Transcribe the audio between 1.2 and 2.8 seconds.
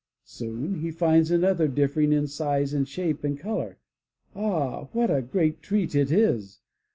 another differing in size